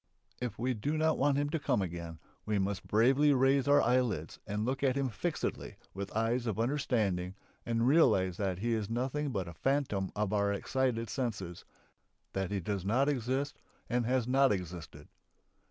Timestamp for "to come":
1.51-1.79